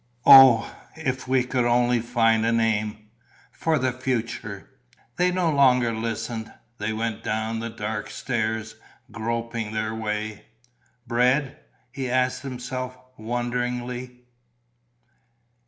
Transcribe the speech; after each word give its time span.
Oh, 0.25 0.75
if 0.95 1.27
we 1.27 1.43
could 1.43 1.63
only 1.65 1.99
find 1.99 2.43
an 2.43 2.59
aim... 2.59 3.11
for 3.51 3.77
the 3.77 3.91
future!" 3.91 4.67
They 5.17 5.29
no 5.29 5.51
longer 5.51 5.93
listened; 5.93 6.51
they 6.79 6.91
went 6.91 7.23
down 7.23 7.59
the 7.59 7.69
dark 7.69 8.09
stairs, 8.09 8.73
groping 9.11 9.73
their 9.73 9.93
way. 9.93 10.45
"Bread?" 11.05 11.59
he 11.91 12.09
asked 12.09 12.41
himself, 12.41 12.97
wonderingly. 13.15 14.23